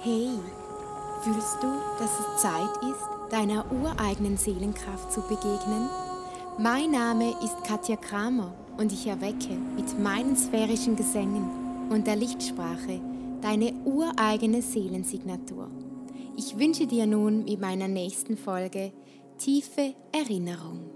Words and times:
Hey, 0.00 0.28
fühlst 1.22 1.56
du, 1.62 1.68
dass 1.98 2.20
es 2.20 2.42
Zeit 2.42 2.76
ist, 2.82 3.32
deiner 3.32 3.64
ureigenen 3.72 4.36
Seelenkraft 4.36 5.10
zu 5.10 5.22
begegnen? 5.22 5.88
Mein 6.58 6.90
Name 6.90 7.30
ist 7.42 7.64
Katja 7.64 7.96
Kramer 7.96 8.54
und 8.76 8.92
ich 8.92 9.06
erwecke 9.06 9.54
mit 9.74 9.98
meinen 9.98 10.36
sphärischen 10.36 10.96
Gesängen 10.96 11.88
und 11.90 12.06
der 12.06 12.16
Lichtsprache 12.16 13.00
deine 13.40 13.72
ureigene 13.84 14.60
Seelensignatur. 14.60 15.68
Ich 16.36 16.58
wünsche 16.58 16.86
dir 16.86 17.06
nun 17.06 17.44
mit 17.44 17.60
meiner 17.60 17.88
nächsten 17.88 18.36
Folge 18.36 18.92
tiefe 19.38 19.94
Erinnerung. 20.12 20.95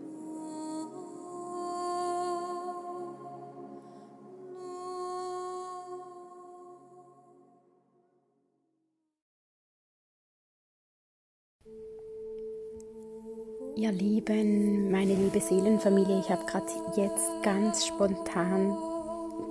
Ihr 13.81 13.93
Lieben, 13.93 14.91
meine 14.91 15.15
liebe 15.15 15.41
Seelenfamilie, 15.41 16.21
ich 16.21 16.29
habe 16.29 16.45
gerade 16.45 16.67
jetzt 16.97 17.31
ganz 17.43 17.87
spontan 17.87 18.77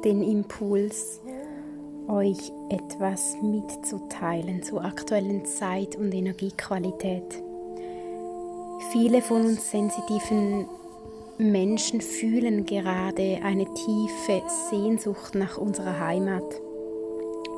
den 0.05 0.21
Impuls, 0.21 1.19
euch 2.07 2.51
etwas 2.69 3.35
mitzuteilen 3.41 4.61
zur 4.61 4.85
aktuellen 4.85 5.45
Zeit 5.45 5.95
und 5.95 6.13
Energiequalität. 6.13 7.41
Viele 8.91 9.23
von 9.23 9.47
uns 9.47 9.71
sensitiven 9.71 10.67
Menschen 11.39 11.99
fühlen 11.99 12.67
gerade 12.67 13.39
eine 13.43 13.65
tiefe 13.73 14.43
Sehnsucht 14.69 15.33
nach 15.33 15.57
unserer 15.57 15.99
Heimat 15.99 16.45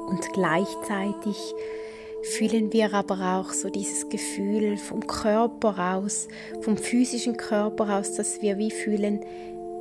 und 0.07 0.21
gleichzeitig 0.31 1.53
fühlen 2.23 2.71
wir 2.71 2.93
aber 2.93 3.39
auch 3.39 3.51
so 3.51 3.69
dieses 3.69 4.09
Gefühl 4.09 4.77
vom 4.77 5.05
Körper 5.07 5.95
aus, 5.95 6.27
vom 6.61 6.77
physischen 6.77 7.37
Körper 7.37 7.97
aus, 7.97 8.13
dass 8.15 8.41
wir 8.41 8.57
wie 8.57 8.71
fühlen, 8.71 9.21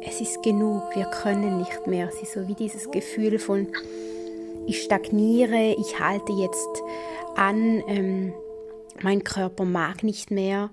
es 0.02 0.20
ist 0.20 0.42
genug, 0.42 0.82
wir 0.94 1.04
können 1.06 1.58
nicht 1.58 1.86
mehr. 1.86 2.08
Es 2.08 2.22
ist 2.22 2.32
so 2.32 2.48
wie 2.48 2.54
dieses 2.54 2.90
Gefühl 2.90 3.38
von, 3.38 3.68
ich 4.66 4.82
stagniere, 4.82 5.76
ich 5.78 6.00
halte 6.00 6.32
jetzt 6.32 6.82
an, 7.36 7.82
ähm, 7.86 8.32
mein 9.02 9.24
Körper 9.24 9.64
mag 9.64 10.02
nicht 10.02 10.30
mehr. 10.30 10.70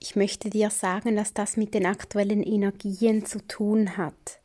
Ich 0.00 0.16
möchte 0.16 0.50
dir 0.50 0.70
sagen, 0.70 1.16
dass 1.16 1.34
das 1.34 1.56
mit 1.56 1.74
den 1.74 1.86
aktuellen 1.86 2.42
Energien 2.42 3.24
zu 3.24 3.44
tun 3.46 3.96
hat. 3.96 4.40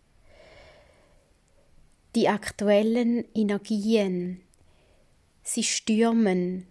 Die 2.15 2.27
aktuellen 2.27 3.25
Energien 3.33 4.42
Sie 5.43 5.63
stürmen 5.63 6.65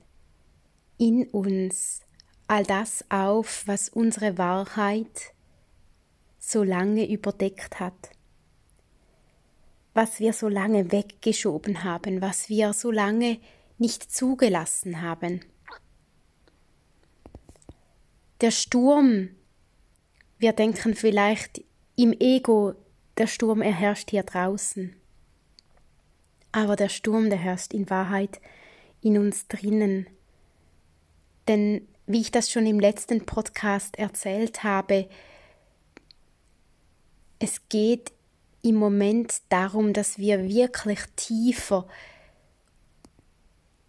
in 0.98 1.26
uns 1.28 2.00
all 2.48 2.64
das 2.64 3.04
auf, 3.10 3.66
was 3.66 3.88
unsere 3.88 4.38
Wahrheit 4.38 5.34
so 6.38 6.62
lange 6.62 7.08
überdeckt 7.08 7.80
hat, 7.80 8.10
was 9.94 10.20
wir 10.20 10.32
so 10.32 10.48
lange 10.48 10.90
weggeschoben 10.90 11.84
haben, 11.84 12.20
was 12.20 12.48
wir 12.48 12.72
so 12.72 12.90
lange 12.90 13.38
nicht 13.78 14.10
zugelassen 14.10 15.02
haben. 15.02 15.40
Der 18.40 18.50
Sturm, 18.50 19.30
wir 20.38 20.52
denken 20.52 20.94
vielleicht 20.94 21.62
im 21.94 22.12
Ego, 22.12 22.74
der 23.18 23.26
Sturm 23.26 23.62
erherrscht 23.62 24.10
hier 24.10 24.24
draußen. 24.24 24.96
Aber 26.50 26.76
der 26.76 26.88
Sturm, 26.88 27.30
der 27.30 27.38
herrscht 27.38 27.72
in 27.72 27.88
Wahrheit 27.88 28.40
in 29.02 29.18
uns 29.18 29.48
drinnen. 29.48 30.06
Denn 31.48 31.86
wie 32.06 32.20
ich 32.20 32.30
das 32.30 32.50
schon 32.50 32.66
im 32.66 32.80
letzten 32.80 33.26
Podcast 33.26 33.98
erzählt 33.98 34.64
habe, 34.64 35.08
es 37.38 37.68
geht 37.68 38.12
im 38.62 38.76
Moment 38.76 39.42
darum, 39.48 39.92
dass 39.92 40.18
wir 40.18 40.48
wirklich 40.48 41.00
tiefer 41.16 41.86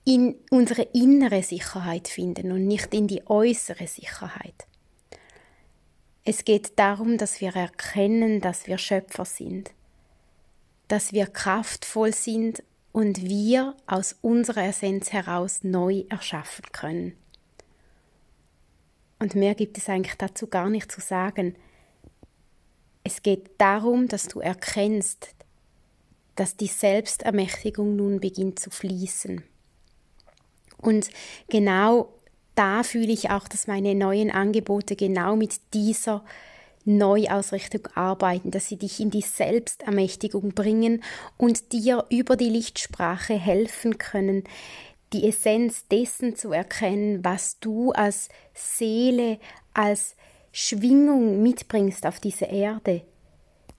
in 0.06 0.36
unsere 0.50 0.82
innere 0.94 1.44
Sicherheit 1.44 2.08
finden 2.08 2.52
und 2.52 2.66
nicht 2.66 2.94
in 2.94 3.08
die 3.08 3.26
äußere 3.28 3.88
Sicherheit. 3.88 4.68
Es 6.26 6.46
geht 6.46 6.80
darum, 6.80 7.18
dass 7.18 7.42
wir 7.42 7.56
erkennen, 7.56 8.42
dass 8.42 8.68
wir 8.68 8.78
Schöpfer 8.78 9.26
sind, 9.26 9.72
dass 10.88 11.14
wir 11.14 11.28
kraftvoll 11.28 12.14
sind 12.14 12.64
und 12.94 13.24
wir 13.24 13.76
aus 13.88 14.16
unserer 14.22 14.66
Essenz 14.66 15.12
heraus 15.12 15.64
neu 15.64 16.06
erschaffen 16.10 16.64
können. 16.72 17.18
Und 19.20 19.36
mehr 19.36 19.56
gibt 19.56 19.78
es 19.78 19.90
eigentlich 19.90 20.16
dazu 20.16 20.48
gar 20.48 20.70
nicht 20.70 20.92
zu 20.92 21.02
sagen. 21.02 21.56
Es 23.04 23.22
geht 23.22 23.50
darum, 23.58 24.08
dass 24.08 24.28
du 24.28 24.40
erkennst, 24.40 25.36
dass 26.36 26.56
die 26.56 26.68
Selbstermächtigung 26.68 27.96
nun 27.96 28.20
beginnt 28.20 28.60
zu 28.60 28.70
fließen. 28.70 29.44
Und 30.78 31.10
genau 31.50 32.14
da 32.56 32.84
fühle 32.84 33.12
ich 33.12 33.32
auch, 33.32 33.48
dass 33.48 33.68
meine 33.68 33.96
neuen 33.96 34.30
Angebote 34.30 34.96
genau 34.96 35.36
mit 35.36 35.60
dieser 35.74 36.24
Neuausrichtung 36.86 37.88
arbeiten, 37.96 38.52
dass 38.52 38.68
sie 38.68 38.78
dich 38.78 39.00
in 39.00 39.10
die 39.10 39.22
Selbstermächtigung 39.22 40.54
bringen 40.54 41.04
und 41.38 41.72
dir 41.72 42.06
über 42.10 42.36
die 42.36 42.50
Lichtsprache 42.50 43.34
helfen 43.34 43.98
können, 43.98 44.44
die 45.14 45.28
Essenz 45.28 45.88
dessen 45.88 46.36
zu 46.36 46.52
erkennen, 46.52 47.24
was 47.24 47.60
du 47.60 47.92
als 47.92 48.30
Seele, 48.54 49.40
als 49.74 50.16
Schwingung 50.52 51.42
mitbringst 51.42 52.06
auf 52.06 52.20
diese 52.20 52.46
Erde. 52.46 53.02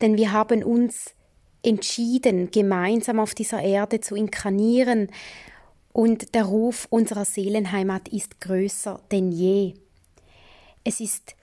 Denn 0.00 0.16
wir 0.16 0.32
haben 0.32 0.62
uns 0.62 1.14
entschieden, 1.62 2.50
gemeinsam 2.50 3.20
auf 3.20 3.34
dieser 3.34 3.62
Erde 3.62 4.00
zu 4.00 4.14
inkarnieren, 4.14 5.08
und 5.94 6.34
der 6.34 6.46
Ruf 6.46 6.88
unserer 6.90 7.24
Seelenheimat 7.24 8.08
ist 8.08 8.40
größer 8.40 9.00
denn 9.12 9.30
je. 9.30 9.74
Es 10.82 10.98
ist 10.98 11.36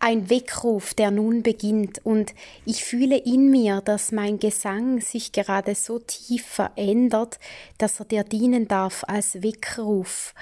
ein 0.00 0.30
Weckruf, 0.30 0.94
der 0.94 1.10
nun 1.10 1.42
beginnt, 1.42 2.04
und 2.04 2.34
ich 2.64 2.84
fühle 2.84 3.16
in 3.16 3.50
mir, 3.50 3.80
dass 3.80 4.12
mein 4.12 4.38
Gesang 4.38 5.00
sich 5.00 5.32
gerade 5.32 5.74
so 5.74 5.98
tief 5.98 6.46
verändert, 6.46 7.38
dass 7.78 7.98
er 7.98 8.06
dir 8.06 8.24
dienen 8.24 8.68
darf 8.68 9.04
als 9.08 9.42
Weckruf, 9.42 10.34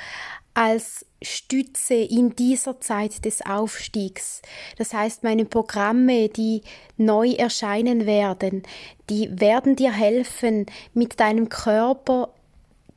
als 0.53 1.07
Stütze 1.23 1.95
in 1.95 2.37
dieser 2.37 2.81
Zeit 2.81 3.25
des 3.25 3.45
Aufstiegs. 3.45 4.43
Das 4.79 4.93
heißt, 4.93 5.23
meine 5.23 5.45
Programme, 5.45 6.29
die 6.29 6.63
neu 6.97 7.31
erscheinen 7.33 8.07
werden, 8.07 8.63
die 9.09 9.41
werden 9.41 9.77
dir 9.77 9.93
helfen, 9.93 10.67
mit 10.95 11.21
deinem 11.21 11.49
Körper 11.49 12.33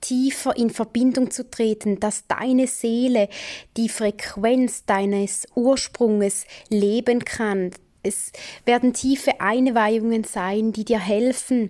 tiefer 0.01 0.55
in 0.55 0.69
Verbindung 0.69 1.31
zu 1.31 1.49
treten, 1.49 1.99
dass 1.99 2.27
deine 2.27 2.67
Seele 2.67 3.29
die 3.77 3.89
Frequenz 3.89 4.85
deines 4.85 5.47
Ursprunges 5.55 6.45
leben 6.69 7.25
kann. 7.25 7.71
Es 8.03 8.31
werden 8.65 8.93
tiefe 8.93 9.41
Einweihungen 9.41 10.23
sein, 10.23 10.71
die 10.71 10.85
dir 10.85 10.99
helfen, 10.99 11.69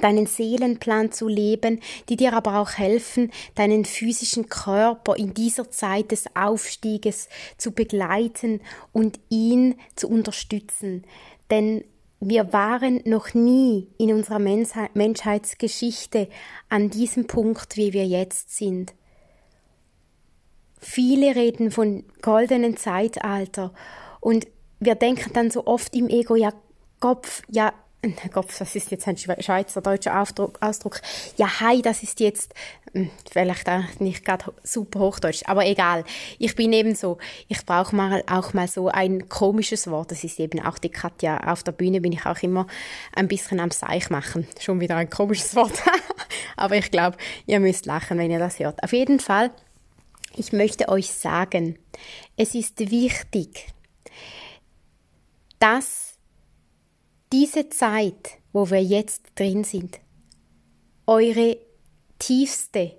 deinen 0.00 0.26
Seelenplan 0.26 1.12
zu 1.12 1.28
leben, 1.28 1.80
die 2.08 2.16
dir 2.16 2.32
aber 2.32 2.58
auch 2.58 2.72
helfen, 2.72 3.30
deinen 3.54 3.84
physischen 3.84 4.48
Körper 4.48 5.16
in 5.16 5.34
dieser 5.34 5.70
Zeit 5.70 6.12
des 6.12 6.24
Aufstieges 6.34 7.28
zu 7.58 7.72
begleiten 7.72 8.60
und 8.92 9.20
ihn 9.28 9.74
zu 9.96 10.08
unterstützen. 10.08 11.04
Denn 11.50 11.84
wir 12.24 12.52
waren 12.52 13.00
noch 13.04 13.34
nie 13.34 13.88
in 13.98 14.12
unserer 14.12 14.38
Menschheitsgeschichte 14.38 16.28
an 16.68 16.88
diesem 16.88 17.26
Punkt, 17.26 17.76
wie 17.76 17.92
wir 17.92 18.06
jetzt 18.06 18.56
sind. 18.56 18.94
Viele 20.78 21.34
reden 21.34 21.72
von 21.72 22.04
goldenen 22.22 22.76
Zeitalter 22.76 23.72
und 24.20 24.46
wir 24.78 24.94
denken 24.94 25.32
dann 25.32 25.50
so 25.50 25.66
oft 25.66 25.96
im 25.96 26.08
Ego, 26.08 26.36
ja, 26.36 26.52
Kopf, 27.00 27.42
ja, 27.48 27.72
Kopf, 28.32 28.58
das 28.58 28.74
ist 28.74 28.90
jetzt 28.90 29.06
ein 29.06 29.16
schweizerdeutscher 29.16 30.20
Ausdruck. 30.20 31.00
Ja, 31.36 31.60
hi, 31.60 31.82
das 31.82 32.02
ist 32.02 32.18
jetzt 32.18 32.52
hm, 32.92 33.10
vielleicht 33.30 33.68
auch 33.68 33.84
nicht 34.00 34.24
gerade 34.24 34.52
super 34.64 34.98
hochdeutsch, 34.98 35.42
aber 35.46 35.64
egal. 35.66 36.04
Ich 36.40 36.56
bin 36.56 36.72
eben 36.72 36.96
so, 36.96 37.18
ich 37.46 37.64
brauche 37.64 37.94
mal 37.94 38.24
auch 38.28 38.54
mal 38.54 38.66
so 38.66 38.88
ein 38.88 39.28
komisches 39.28 39.88
Wort. 39.88 40.10
Das 40.10 40.24
ist 40.24 40.40
eben 40.40 40.60
auch 40.60 40.78
die 40.78 40.90
Katja. 40.90 41.38
Auf 41.46 41.62
der 41.62 41.72
Bühne 41.72 42.00
bin 42.00 42.10
ich 42.10 42.26
auch 42.26 42.42
immer 42.42 42.66
ein 43.14 43.28
bisschen 43.28 43.60
am 43.60 43.70
Seich 43.70 44.10
machen. 44.10 44.48
Schon 44.58 44.80
wieder 44.80 44.96
ein 44.96 45.08
komisches 45.08 45.54
Wort. 45.54 45.80
aber 46.56 46.76
ich 46.76 46.90
glaube, 46.90 47.16
ihr 47.46 47.60
müsst 47.60 47.86
lachen, 47.86 48.18
wenn 48.18 48.32
ihr 48.32 48.40
das 48.40 48.58
hört. 48.58 48.82
Auf 48.82 48.92
jeden 48.92 49.20
Fall, 49.20 49.52
ich 50.34 50.52
möchte 50.52 50.88
euch 50.88 51.12
sagen, 51.12 51.78
es 52.36 52.56
ist 52.56 52.80
wichtig, 52.90 53.68
dass 55.60 56.11
diese 57.32 57.70
Zeit, 57.70 58.38
wo 58.52 58.70
wir 58.70 58.82
jetzt 58.82 59.22
drin 59.34 59.64
sind, 59.64 60.00
eure 61.06 61.56
tiefste 62.18 62.94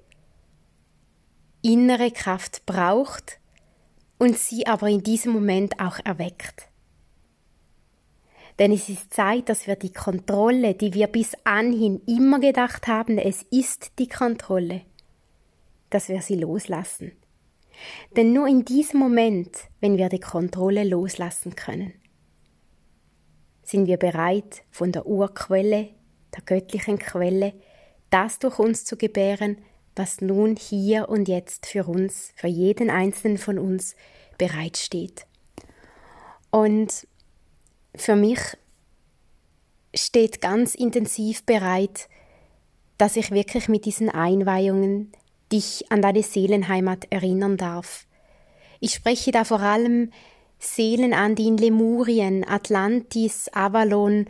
innere 1.62 2.12
Kraft 2.12 2.65
braucht 2.65 3.39
und 4.18 4.38
sie 4.38 4.68
aber 4.68 4.89
in 4.89 5.03
diesem 5.03 5.31
Moment 5.31 5.80
auch 5.80 6.00
erweckt. 6.03 6.68
Denn 8.59 8.71
es 8.71 8.89
ist 8.89 9.13
Zeit, 9.13 9.50
dass 9.50 9.65
wir 9.65 9.75
die 9.75 9.94
Kontrolle, 9.94 10.75
die 10.75 10.94
wir 10.94 11.07
bis 11.07 11.33
anhin 11.44 12.01
immer 12.06 12.39
gedacht 12.39 12.88
haben, 12.88 13.18
es 13.18 13.44
ist 13.44 13.94
die 13.97 14.09
Kontrolle, 14.09 14.81
dass 15.89 16.09
wir 16.09 16.21
sie 16.21 16.36
loslassen. 16.36 17.13
Denn 18.15 18.33
nur 18.33 18.47
in 18.47 18.65
diesem 18.65 19.00
Moment, 19.00 19.57
wenn 19.79 19.97
wir 19.97 20.09
die 20.09 20.19
Kontrolle 20.19 20.83
loslassen 20.83 21.56
können, 21.56 21.94
sind 23.63 23.88
wir 23.88 23.98
bereit, 23.98 24.63
von 24.71 24.92
der 24.92 25.06
Urquelle, 25.06 25.89
der 26.36 26.44
göttlichen 26.45 27.00
Quelle, 27.00 27.54
das 28.10 28.39
durch 28.39 28.60
uns 28.60 28.86
zu 28.86 28.98
gebären, 28.98 29.57
was 29.95 30.21
nun 30.21 30.56
hier 30.56 31.10
und 31.10 31.27
jetzt 31.27 31.65
für 31.65 31.86
uns, 31.86 32.31
für 32.36 32.48
jeden 32.48 32.89
einzelnen 32.89 33.38
von 33.38 33.60
uns 33.60 33.95
bereitsteht. 34.38 35.25
Und 36.51 37.07
für 37.95 38.15
mich 38.15 38.39
steht 39.95 40.42
ganz 40.42 40.75
intensiv 40.75 41.44
bereit, 41.45 42.10
dass 42.98 43.15
ich 43.15 43.31
wirklich 43.31 43.68
mit 43.69 43.86
diesen 43.86 44.10
Einweihungen 44.10 45.12
dich 45.51 45.92
an 45.92 46.01
deine 46.01 46.24
Seelenheimat 46.24 47.06
erinnern 47.12 47.57
darf. 47.57 48.06
Ich 48.80 48.94
spreche 48.94 49.31
da 49.31 49.44
vor 49.44 49.62
allem 49.62 50.12
Seelen 50.63 51.13
an, 51.13 51.36
die 51.36 51.48
in 51.48 51.57
Lemurien, 51.57 52.48
Atlantis, 52.48 53.50
Avalon 53.54 54.27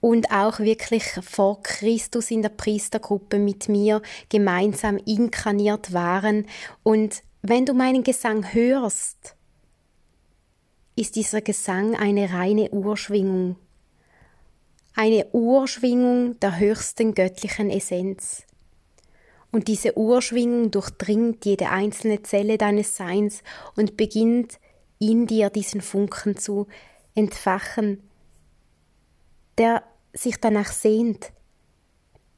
und 0.00 0.30
auch 0.32 0.58
wirklich 0.58 1.04
vor 1.22 1.62
Christus 1.62 2.30
in 2.30 2.42
der 2.42 2.48
Priestergruppe 2.48 3.38
mit 3.38 3.68
mir 3.68 4.02
gemeinsam 4.28 4.96
inkarniert 4.98 5.92
waren. 5.92 6.46
Und 6.82 7.22
wenn 7.42 7.66
du 7.66 7.72
meinen 7.72 8.02
Gesang 8.02 8.52
hörst, 8.52 9.36
ist 10.96 11.16
dieser 11.16 11.40
Gesang 11.40 11.94
eine 11.94 12.32
reine 12.32 12.70
Urschwingung, 12.70 13.56
eine 14.94 15.26
Urschwingung 15.32 16.38
der 16.40 16.58
höchsten 16.58 17.14
göttlichen 17.14 17.70
Essenz. 17.70 18.44
Und 19.52 19.68
diese 19.68 19.96
Urschwingung 19.96 20.70
durchdringt 20.70 21.44
jede 21.44 21.68
einzelne 21.70 22.22
Zelle 22.22 22.58
deines 22.58 22.96
Seins 22.96 23.42
und 23.76 23.96
beginnt 23.96 24.58
in 25.02 25.26
dir 25.26 25.50
diesen 25.50 25.80
Funken 25.80 26.36
zu 26.36 26.68
entfachen, 27.16 28.00
der 29.58 29.82
sich 30.12 30.36
danach 30.36 30.70
sehnt, 30.70 31.32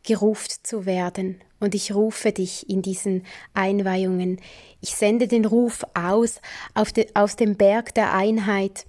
geruft 0.02 0.66
zu 0.66 0.86
werden. 0.86 1.42
Und 1.60 1.74
ich 1.74 1.94
rufe 1.94 2.32
dich 2.32 2.68
in 2.70 2.80
diesen 2.80 3.24
Einweihungen. 3.52 4.40
Ich 4.80 4.94
sende 4.96 5.28
den 5.28 5.44
Ruf 5.44 5.84
aus 5.92 6.40
auf 6.72 6.90
de, 6.90 7.06
aus 7.12 7.36
dem 7.36 7.56
Berg 7.56 7.94
der 7.94 8.14
Einheit, 8.14 8.86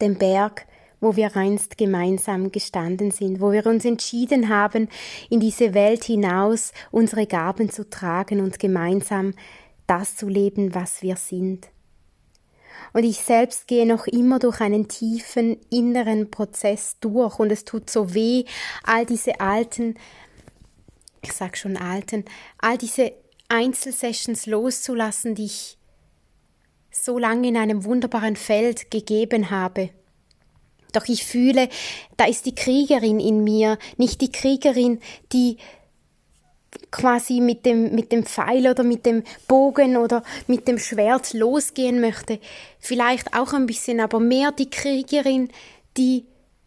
dem 0.00 0.16
Berg, 0.16 0.66
wo 1.00 1.16
wir 1.16 1.36
einst 1.36 1.76
gemeinsam 1.76 2.52
gestanden 2.52 3.10
sind, 3.10 3.40
wo 3.40 3.50
wir 3.50 3.66
uns 3.66 3.84
entschieden 3.84 4.48
haben, 4.48 4.88
in 5.28 5.40
diese 5.40 5.74
Welt 5.74 6.04
hinaus 6.04 6.72
unsere 6.92 7.26
Gaben 7.26 7.68
zu 7.68 7.90
tragen 7.90 8.40
und 8.40 8.60
gemeinsam 8.60 9.34
das 9.88 10.14
zu 10.14 10.28
leben, 10.28 10.72
was 10.72 11.02
wir 11.02 11.16
sind. 11.16 11.68
Und 12.96 13.04
ich 13.04 13.18
selbst 13.18 13.68
gehe 13.68 13.84
noch 13.84 14.06
immer 14.06 14.38
durch 14.38 14.62
einen 14.62 14.88
tiefen 14.88 15.60
inneren 15.68 16.30
Prozess 16.30 16.96
durch 16.98 17.38
und 17.38 17.52
es 17.52 17.66
tut 17.66 17.90
so 17.90 18.14
weh, 18.14 18.44
all 18.84 19.04
diese 19.04 19.38
alten, 19.38 19.96
ich 21.20 21.34
sag 21.34 21.58
schon 21.58 21.76
alten, 21.76 22.24
all 22.56 22.78
diese 22.78 23.12
Einzelsessions 23.50 24.46
loszulassen, 24.46 25.34
die 25.34 25.44
ich 25.44 25.76
so 26.90 27.18
lange 27.18 27.48
in 27.48 27.58
einem 27.58 27.84
wunderbaren 27.84 28.34
Feld 28.34 28.90
gegeben 28.90 29.50
habe. 29.50 29.90
Doch 30.94 31.06
ich 31.06 31.26
fühle, 31.26 31.68
da 32.16 32.24
ist 32.24 32.46
die 32.46 32.54
Kriegerin 32.54 33.20
in 33.20 33.44
mir, 33.44 33.76
nicht 33.98 34.22
die 34.22 34.32
Kriegerin, 34.32 35.00
die 35.34 35.58
quasi 36.90 37.40
mit 37.40 37.66
dem, 37.66 37.94
mit 37.94 38.12
dem 38.12 38.24
Pfeil 38.24 38.68
oder 38.68 38.84
mit 38.84 39.06
dem 39.06 39.22
Bogen 39.48 39.96
oder 39.96 40.22
mit 40.46 40.68
dem 40.68 40.78
Schwert 40.78 41.32
losgehen 41.32 42.00
möchte. 42.00 42.38
Vielleicht 42.78 43.34
auch 43.34 43.52
ein 43.52 43.66
bisschen, 43.66 44.00
aber 44.00 44.20
mehr 44.20 44.52
die 44.52 44.70
Kriegerin, 44.70 45.48
die 45.96 46.24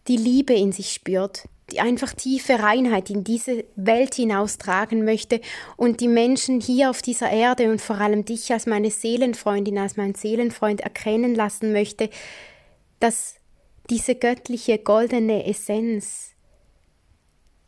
die 0.07 0.17
Liebe 0.17 0.53
in 0.53 0.71
sich 0.71 0.91
spürt, 0.91 1.43
die 1.71 1.79
einfach 1.79 2.13
tiefe 2.13 2.59
Reinheit 2.59 3.09
in 3.09 3.23
diese 3.23 3.63
Welt 3.75 4.15
hinaustragen 4.15 5.05
möchte 5.05 5.39
und 5.77 6.01
die 6.01 6.07
Menschen 6.07 6.59
hier 6.59 6.89
auf 6.89 7.01
dieser 7.01 7.29
Erde 7.29 7.69
und 7.69 7.79
vor 7.79 7.97
allem 7.97 8.25
dich 8.25 8.51
als 8.51 8.65
meine 8.65 8.89
Seelenfreundin, 8.89 9.77
als 9.77 9.97
mein 9.97 10.15
Seelenfreund 10.15 10.81
erkennen 10.81 11.35
lassen 11.35 11.71
möchte, 11.71 12.09
dass 12.99 13.35
diese 13.89 14.15
göttliche 14.15 14.79
goldene 14.79 15.45
Essenz 15.45 16.31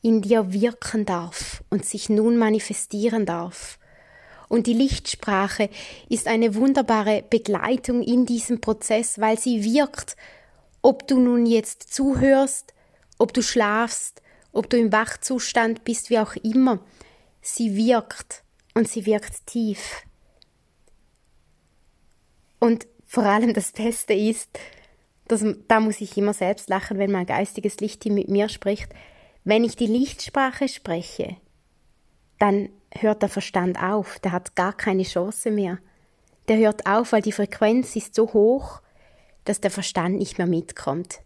in 0.02 0.22
dir 0.22 0.52
wirken 0.52 1.06
darf 1.06 1.64
und 1.70 1.86
sich 1.86 2.10
nun 2.10 2.38
manifestieren 2.38 3.26
darf. 3.26 3.78
Und 4.50 4.68
die 4.68 4.74
Lichtsprache 4.74 5.70
ist 6.10 6.28
eine 6.28 6.56
wunderbare 6.56 7.24
Begleitung 7.30 8.02
in 8.02 8.26
diesem 8.26 8.60
Prozess, 8.60 9.20
weil 9.20 9.40
sie 9.40 9.64
wirkt, 9.64 10.18
ob 10.82 11.08
du 11.08 11.20
nun 11.20 11.46
jetzt 11.46 11.94
zuhörst, 11.94 12.74
ob 13.18 13.34
du 13.34 13.42
schlafst, 13.42 14.22
ob 14.52 14.70
du 14.70 14.78
im 14.78 14.92
Wachzustand 14.92 15.84
bist, 15.84 16.10
wie 16.10 16.20
auch 16.20 16.36
immer. 16.36 16.80
Sie 17.42 17.76
wirkt 17.76 18.44
und 18.74 18.90
sie 18.90 19.06
wirkt 19.06 19.46
tief. 19.48 20.04
Und 22.60 22.88
vor 23.06 23.24
allem 23.24 23.54
das 23.54 23.72
Beste 23.72 24.14
ist, 24.14 24.50
dass, 25.28 25.46
da 25.68 25.80
muss 25.80 26.02
ich 26.02 26.18
immer 26.18 26.34
selbst 26.34 26.70
lachen, 26.70 26.98
wenn 26.98 27.12
mein 27.12 27.26
geistiges 27.26 27.80
Licht 27.80 28.06
mit 28.06 28.28
mir 28.28 28.50
spricht, 28.50 28.90
wenn 29.44 29.64
ich 29.64 29.76
die 29.76 29.88
Lichtsprache 29.88 30.68
spreche, 30.68 31.38
dann 32.40 32.70
hört 32.92 33.22
der 33.22 33.30
Verstand 33.30 33.82
auf, 33.82 34.20
der 34.20 34.32
hat 34.32 34.56
gar 34.56 34.74
keine 34.74 35.04
Chance 35.04 35.52
mehr. 35.52 35.80
Der 36.48 36.58
hört 36.58 36.86
auf, 36.86 37.12
weil 37.12 37.22
die 37.22 37.32
Frequenz 37.32 37.96
ist 37.96 38.16
so 38.16 38.34
hoch, 38.34 38.82
dass 39.46 39.62
der 39.62 39.72
Verstand 39.72 40.18
nicht 40.18 40.38
mehr 40.38 40.48
mitkommt. 40.48 41.22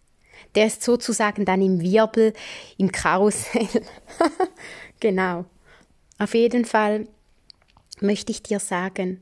Der 0.56 0.68
ist 0.68 0.84
sozusagen 0.84 1.46
dann 1.46 1.62
im 1.62 1.82
Wirbel, 1.82 2.34
im 2.78 2.92
Karussell. 2.92 3.68
genau. 5.00 5.46
Auf 6.18 6.34
jeden 6.34 6.66
Fall 6.66 7.08
möchte 8.00 8.32
ich 8.32 8.44
dir 8.44 8.60
sagen, 8.60 9.22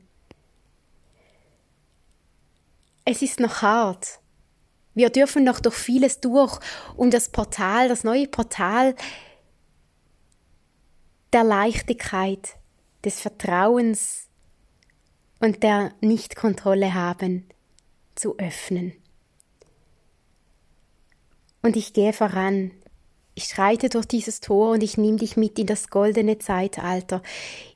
es 3.04 3.22
ist 3.22 3.40
noch 3.40 3.62
hart, 3.62 4.20
wir 4.94 5.10
dürfen 5.10 5.44
noch 5.44 5.60
durch 5.60 5.74
vieles 5.74 6.20
durch, 6.20 6.58
um 6.96 7.10
das 7.10 7.28
Portal, 7.28 7.88
das 7.88 8.04
neue 8.04 8.28
Portal 8.28 8.94
der 11.32 11.44
Leichtigkeit, 11.44 12.56
des 13.04 13.20
Vertrauens 13.20 14.28
und 15.40 15.62
der 15.62 15.92
Nichtkontrolle 16.00 16.94
haben 16.94 17.46
zu 18.14 18.38
öffnen. 18.38 18.94
Und 21.60 21.76
ich 21.76 21.92
gehe 21.92 22.12
voran. 22.12 22.70
Ich 23.34 23.44
schreite 23.44 23.88
durch 23.88 24.06
dieses 24.06 24.40
Tor 24.40 24.70
und 24.70 24.82
ich 24.82 24.96
nehme 24.96 25.18
dich 25.18 25.36
mit 25.36 25.58
in 25.58 25.66
das 25.66 25.88
goldene 25.88 26.38
Zeitalter, 26.38 27.20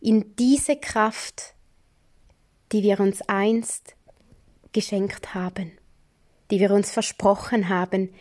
in 0.01 0.37
diese 0.37 0.77
Kraft, 0.77 1.55
die 2.71 2.83
wir 2.83 3.01
uns 3.01 3.23
einst 3.23 3.97
geschenkt 4.73 5.35
haben 5.35 5.78
die 6.51 6.61
wir 6.61 6.71
uns 6.71 6.91
versprochen 6.91 7.69
haben, 7.69 8.13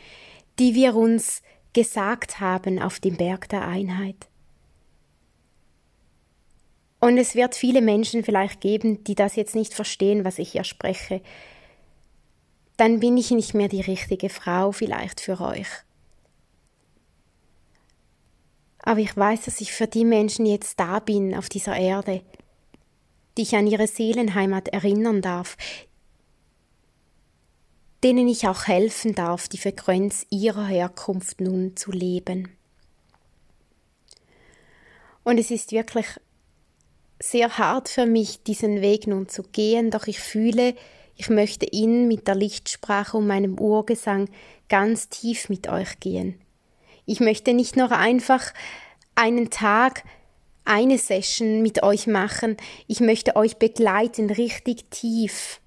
die 0.60 0.75
wir 0.75 0.96
uns 0.96 1.41
gesagt 1.74 2.39
haben 2.39 2.81
auf 2.81 3.00
dem 3.00 3.17
Berg 3.17 3.50
der 3.50 3.67
Einheit. 3.67 4.27
Und 7.00 7.17
es 7.17 7.36
wird 7.36 7.55
viele 7.55 7.81
Menschen 7.81 8.24
vielleicht 8.24 8.62
geben, 8.62 9.03
die 9.03 9.15
das 9.15 9.36
jetzt 9.36 9.55
nicht 9.55 9.74
verstehen, 9.74 10.25
was 10.25 10.39
ich 10.39 10.53
hier 10.53 10.63
spreche. 10.63 11.22
Dann 12.75 13.00
bin 13.00 13.17
ich 13.17 13.31
nicht 13.31 13.53
mehr 13.53 13.67
die 13.67 13.81
richtige 13.81 14.29
Frau 14.29 14.72
vielleicht 14.72 15.22
für 15.22 15.39
euch. 15.39 15.67
Aber 18.79 19.00
ich 19.00 19.15
weiß, 19.15 19.46
dass 19.46 19.62
ich 19.62 19.74
für 19.74 19.88
die 19.88 20.05
Menschen 20.05 20.46
jetzt 20.46 20.79
da 20.79 21.00
bin 21.00 21.36
auf 21.36 21.50
dieser 21.50 21.75
Erde, 21.75 22.22
die 23.38 23.41
ich 23.43 23.55
an 23.55 23.67
ihre 23.67 23.86
Seelenheimat 23.86 24.69
erinnern 24.69 25.22
darf, 25.22 25.57
denen 28.04 28.27
ich 28.27 28.48
auch 28.48 28.68
helfen 28.68 29.16
darf, 29.16 29.48
die 29.48 29.58
Frequenz 29.58 30.25
ihrer 30.30 30.66
Herkunft 30.66 31.42
nun 31.42 31.75
zu 31.75 31.92
leben. 31.92 32.50
Und 35.24 35.39
es 35.39 35.51
ist 35.51 35.72
wirklich 35.72 36.06
sehr 37.20 37.58
hart 37.58 37.89
für 37.89 38.06
mich, 38.06 38.44
diesen 38.44 38.82
Weg 38.82 39.08
nun 39.08 39.27
zu 39.27 39.44
gehen, 39.44 39.92
doch 39.92 40.08
ich 40.08 40.20
fühle, 40.20 40.75
ich 41.16 41.30
möchte 41.30 41.66
ihn 41.66 42.08
mit 42.08 42.27
der 42.27 42.36
Lichtsprache 42.36 43.18
und 43.18 43.27
meinem 43.27 43.60
Urgesang 43.60 44.30
ganz 44.70 45.10
tief 45.10 45.50
mit 45.50 45.68
euch 45.68 46.00
gehen. 46.00 46.39
Ich 47.06 47.20
möchte 47.20 47.54
nicht 47.54 47.75
nur 47.75 47.92
einfach 47.92 48.54
einen 49.16 49.50
Tag 49.50 50.04
eine 50.63 50.98
Session 50.98 51.62
mit 51.62 51.82
euch 51.82 52.06
machen. 52.06 52.58
Ich 52.88 53.00
möchte 53.00 53.36
euch 53.36 53.58
begleiten, 53.58 54.30
richtig 54.30 54.92
tief. 54.92 55.62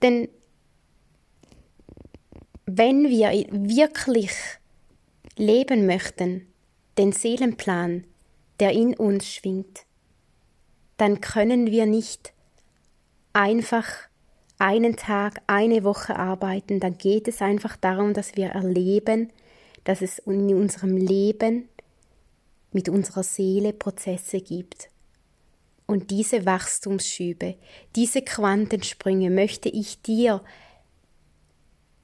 Denn 0.00 0.28
wenn 2.70 3.08
wir 3.08 3.30
wirklich 3.50 4.30
leben 5.36 5.86
möchten, 5.86 6.46
den 6.98 7.12
Seelenplan, 7.12 8.04
der 8.60 8.72
in 8.72 8.94
uns 8.94 9.26
schwingt, 9.26 9.86
dann 10.98 11.22
können 11.22 11.70
wir 11.70 11.86
nicht 11.86 12.34
einfach 13.32 13.86
einen 14.58 14.96
Tag, 14.96 15.40
eine 15.46 15.82
Woche 15.82 16.16
arbeiten. 16.16 16.78
Dann 16.78 16.98
geht 16.98 17.26
es 17.26 17.40
einfach 17.40 17.76
darum, 17.76 18.12
dass 18.12 18.36
wir 18.36 18.48
erleben, 18.48 19.32
dass 19.84 20.02
es 20.02 20.18
in 20.18 20.54
unserem 20.54 20.94
Leben 20.94 21.70
mit 22.72 22.90
unserer 22.90 23.22
Seele 23.22 23.72
Prozesse 23.72 24.42
gibt. 24.42 24.90
Und 25.86 26.10
diese 26.10 26.44
Wachstumsschübe, 26.44 27.54
diese 27.96 28.20
Quantensprünge 28.20 29.30
möchte 29.30 29.70
ich 29.70 30.02
dir 30.02 30.42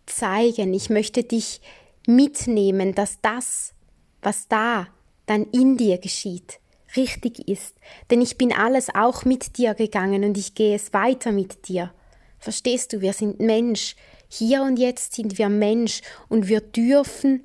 zeigen. 0.07 0.75
Ich 0.75 0.91
möchte 0.91 1.23
dich 1.23 1.61
mitnehmen, 2.07 2.95
dass 2.95 3.21
das, 3.21 3.75
was 4.23 4.49
da 4.49 4.89
dann 5.27 5.45
in 5.53 5.77
dir 5.77 5.99
geschieht, 5.99 6.61
richtig 6.97 7.49
ist. 7.49 7.77
Denn 8.11 8.21
ich 8.21 8.37
bin 8.37 8.53
alles 8.53 8.95
auch 8.95 9.25
mit 9.25 9.59
dir 9.59 9.75
gegangen 9.75 10.25
und 10.25 10.39
ich 10.39 10.55
gehe 10.55 10.77
es 10.77 10.93
weiter 10.93 11.33
mit 11.33 11.69
dir. 11.69 11.93
Verstehst 12.39 12.93
du, 12.93 13.01
wir 13.01 13.13
sind 13.13 13.41
Mensch. 13.41 13.97
Hier 14.29 14.63
und 14.63 14.79
jetzt 14.79 15.15
sind 15.15 15.39
wir 15.39 15.49
Mensch 15.49 16.03
und 16.29 16.49
wir 16.49 16.61
dürfen 16.61 17.43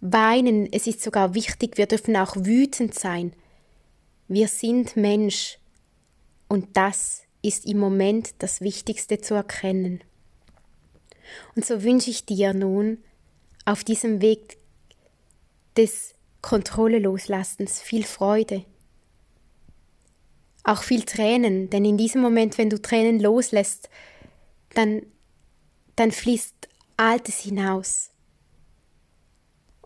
weinen. 0.00 0.70
Es 0.72 0.86
ist 0.86 1.02
sogar 1.02 1.34
wichtig, 1.34 1.78
wir 1.78 1.86
dürfen 1.86 2.16
auch 2.16 2.36
wütend 2.36 2.94
sein. 2.94 3.32
Wir 4.28 4.48
sind 4.48 4.96
Mensch. 4.96 5.58
Und 6.48 6.76
das 6.76 7.22
ist 7.42 7.64
im 7.66 7.78
Moment 7.78 8.34
das 8.38 8.60
Wichtigste 8.60 9.20
zu 9.20 9.34
erkennen. 9.34 10.02
Und 11.54 11.64
so 11.64 11.82
wünsche 11.82 12.10
ich 12.10 12.24
dir 12.26 12.54
nun 12.54 12.98
auf 13.64 13.84
diesem 13.84 14.20
Weg 14.20 14.58
des 15.76 16.14
Kontrolleloslassens 16.42 17.80
viel 17.80 18.04
Freude. 18.04 18.64
Auch 20.64 20.82
viel 20.82 21.02
Tränen, 21.02 21.70
denn 21.70 21.84
in 21.84 21.96
diesem 21.96 22.22
Moment, 22.22 22.58
wenn 22.58 22.70
du 22.70 22.80
Tränen 22.80 23.20
loslässt, 23.20 23.88
dann, 24.74 25.02
dann 25.96 26.12
fließt 26.12 26.68
Altes 26.96 27.40
hinaus. 27.40 28.10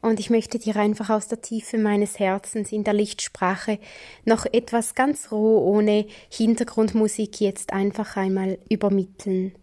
Und 0.01 0.19
ich 0.19 0.31
möchte 0.31 0.59
dir 0.59 0.77
einfach 0.77 1.11
aus 1.11 1.29
der 1.29 1.43
Tiefe 1.43 1.77
meines 1.77 2.19
Herzens 2.19 2.73
in 2.73 2.85
der 2.85 2.95
Lichtsprache 2.95 3.79
noch 4.25 4.47
etwas 4.47 4.95
ganz 4.95 5.31
roh 5.31 5.59
ohne 5.59 6.07
Hintergrundmusik 6.31 7.41
jetzt 7.41 7.73
einfach 7.73 8.17
einmal 8.17 8.59
übermitteln. 8.71 9.55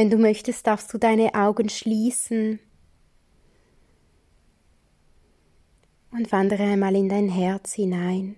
Wenn 0.00 0.08
du 0.08 0.16
möchtest, 0.16 0.66
darfst 0.66 0.94
du 0.94 0.96
deine 0.96 1.34
Augen 1.34 1.68
schließen 1.68 2.58
und 6.10 6.32
wandere 6.32 6.62
einmal 6.62 6.96
in 6.96 7.10
dein 7.10 7.28
Herz 7.28 7.74
hinein. 7.74 8.36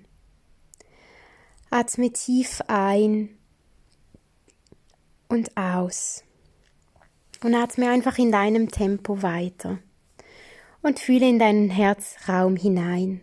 Atme 1.70 2.12
tief 2.12 2.62
ein 2.66 3.38
und 5.28 5.56
aus. 5.56 6.24
Und 7.44 7.54
atme 7.54 7.90
einfach 7.90 8.18
in 8.18 8.32
deinem 8.32 8.68
Tempo 8.68 9.22
weiter. 9.22 9.78
Und 10.82 10.98
fühle 10.98 11.28
in 11.28 11.38
deinen 11.38 11.70
Herzraum 11.70 12.56
hinein. 12.56 13.20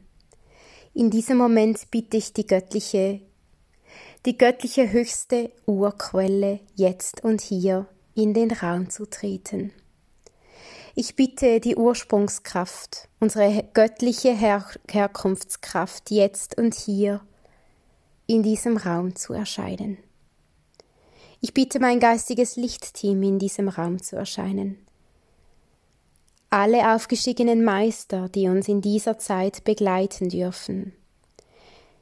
In 0.93 1.10
diesem 1.10 1.38
Moment 1.38 1.91
bitte 1.91 2.15
ich 2.15 2.31
die 2.31 2.48
göttliche, 2.48 3.19
die 4.25 4.38
göttliche 4.38 4.93
höchste 4.93 5.51
Urquelle 5.65 6.62
jetzt 6.75 7.22
und 7.22 7.41
hier 7.41 7.89
in 8.21 8.33
den 8.33 8.51
Raum 8.51 8.89
zu 8.89 9.05
treten. 9.05 9.71
Ich 10.95 11.15
bitte 11.15 11.59
die 11.59 11.75
Ursprungskraft, 11.75 13.07
unsere 13.19 13.63
göttliche 13.73 14.33
Her 14.33 14.65
Herkunftskraft 14.89 16.11
jetzt 16.11 16.57
und 16.57 16.73
hier 16.73 17.21
in 18.27 18.43
diesem 18.43 18.77
Raum 18.77 19.15
zu 19.15 19.33
erscheinen. 19.33 19.97
Ich 21.41 21.53
bitte 21.53 21.79
mein 21.79 21.99
geistiges 21.99 22.57
Lichtteam 22.57 23.23
in 23.23 23.39
diesem 23.39 23.69
Raum 23.69 24.01
zu 24.01 24.17
erscheinen. 24.17 24.77
Alle 26.49 26.95
aufgestiegenen 26.95 27.63
Meister, 27.63 28.27
die 28.27 28.49
uns 28.49 28.67
in 28.67 28.81
dieser 28.81 29.17
Zeit 29.17 29.63
begleiten 29.63 30.29
dürfen. 30.29 30.93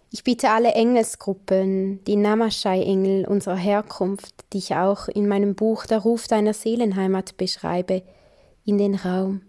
Ich 0.10 0.24
bitte 0.24 0.50
alle 0.52 0.72
Engelsgruppen, 0.72 2.04
die 2.06 2.16
Namashai-Engel 2.16 3.28
unserer 3.28 3.58
Herkunft, 3.58 4.46
die 4.54 4.60
ich 4.60 4.74
auch 4.76 5.10
in 5.10 5.28
meinem 5.28 5.54
Buch 5.54 5.86
Der 5.86 6.00
Ruf 6.00 6.28
deiner 6.28 6.54
Seelenheimat 6.54 7.36
beschreibe, 7.36 8.04
in 8.64 8.78
den 8.78 8.96
Raum. 8.96 9.42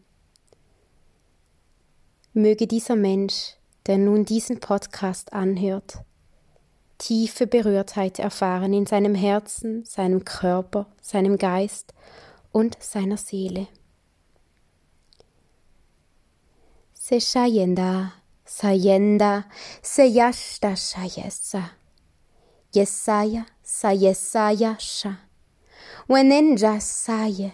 Möge 2.32 2.66
dieser 2.66 2.96
Mensch, 2.96 3.54
der 3.86 3.98
nun 3.98 4.24
diesen 4.24 4.58
Podcast 4.58 5.32
anhört, 5.32 5.98
tiefe 6.98 7.46
Berührtheit 7.46 8.18
erfahren 8.18 8.72
in 8.72 8.86
seinem 8.86 9.14
Herzen, 9.14 9.84
seinem 9.84 10.24
Körper, 10.24 10.86
seinem 11.00 11.38
Geist 11.38 11.94
und 12.50 12.76
seiner 12.80 13.16
Seele. 13.16 13.68
Se 16.94 17.20
shayenda, 17.20 18.12
sayenda, 18.48 19.44
se 19.82 20.04
yashta 20.08 20.74
shayesa. 20.76 21.70
Yesaya, 22.72 23.46
sayesaya 23.62 24.78
sha. 24.78 25.12
Wenenja 26.08 26.80
saye. 26.80 27.52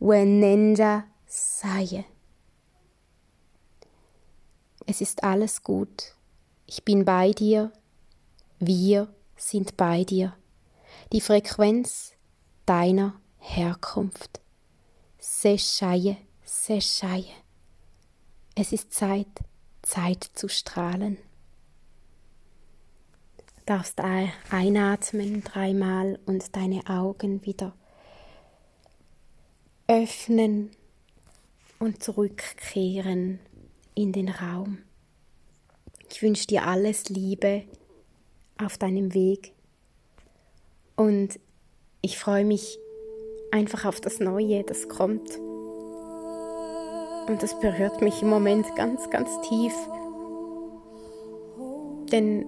Wenenja 0.00 1.04
Saye. 1.26 2.04
Es 4.86 5.00
ist 5.00 5.24
alles 5.24 5.62
gut. 5.62 6.14
Ich 6.66 6.84
bin 6.84 7.04
bei 7.04 7.32
dir. 7.32 7.72
Wir 8.58 9.08
sind 9.36 9.76
bei 9.76 10.04
dir. 10.04 10.34
Die 11.12 11.20
Frequenz 11.20 12.12
deiner 12.64 13.20
Herkunft. 13.38 14.40
Seshaye, 15.18 16.16
Seshaye. 16.44 17.32
Es 18.54 18.72
ist 18.72 18.92
Zeit, 18.92 19.26
Zeit 19.86 20.28
zu 20.34 20.48
strahlen. 20.48 21.16
Du 23.36 23.62
darfst 23.66 24.00
einatmen 24.50 25.42
dreimal 25.44 26.18
und 26.26 26.54
deine 26.56 26.86
Augen 26.88 27.44
wieder 27.46 27.72
öffnen 29.88 30.70
und 31.78 32.02
zurückkehren 32.02 33.38
in 33.94 34.12
den 34.12 34.28
Raum. 34.28 34.78
Ich 36.10 36.20
wünsche 36.22 36.46
dir 36.48 36.66
alles 36.66 37.08
Liebe 37.08 37.64
auf 38.58 38.78
deinem 38.78 39.14
Weg 39.14 39.52
und 40.96 41.38
ich 42.02 42.18
freue 42.18 42.44
mich 42.44 42.78
einfach 43.52 43.84
auf 43.84 44.00
das 44.00 44.18
Neue, 44.18 44.64
das 44.64 44.88
kommt. 44.88 45.38
Und 47.26 47.42
das 47.42 47.58
berührt 47.58 48.02
mich 48.02 48.22
im 48.22 48.28
Moment 48.28 48.66
ganz, 48.76 49.10
ganz 49.10 49.30
tief. 49.42 49.74
Denn 52.12 52.46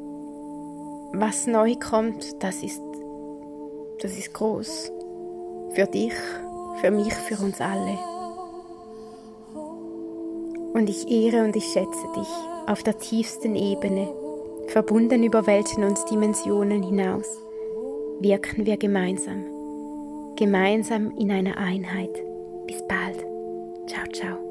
was 1.12 1.47
neu 1.47 1.75
kommt, 1.76 2.42
das 2.42 2.62
ist, 2.62 2.82
das 4.00 4.16
ist 4.16 4.35
groß 4.35 4.92
für 5.75 5.87
dich 5.87 6.14
für 6.80 6.90
mich, 6.90 7.12
für 7.12 7.42
uns 7.42 7.61
alle. 7.61 7.99
Und 10.73 10.88
ich 10.88 11.11
ehre 11.11 11.44
und 11.44 11.56
ich 11.56 11.64
schätze 11.64 12.06
dich 12.16 12.28
auf 12.66 12.82
der 12.82 12.99
tiefsten 12.99 13.56
Ebene, 13.56 14.08
verbunden 14.68 15.25
über 15.25 15.47
Welten 15.47 15.85
und 15.85 15.99
Dimensionen 16.11 16.82
hinaus, 16.82 17.26
wirken 18.20 18.66
wir 18.66 18.76
gemeinsam, 18.76 19.44
gemeinsam 20.37 21.16
in 21.16 21.30
einer 21.30 21.56
Einheit. 21.56 22.12
Bis 22.66 22.82
bald. 22.87 23.25
Ciao, 23.87 24.06
ciao. 24.12 24.48